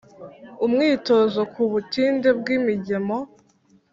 umwitozo 0.65 1.41
ku 1.53 1.61
butinde 1.71 2.29
bwi 2.39 2.55
migemo 2.65 3.17